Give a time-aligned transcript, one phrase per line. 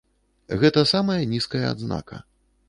[0.63, 2.21] Гэта самая нізкая адзнака.